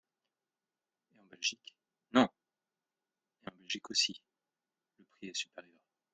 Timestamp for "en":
1.19-1.23, 3.47-3.55